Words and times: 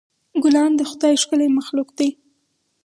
ګلان 0.43 0.71
د 0.77 0.81
خدای 0.89 1.15
ښکلی 1.21 1.47
مخلوق 1.57 1.89
دی. 1.97 2.09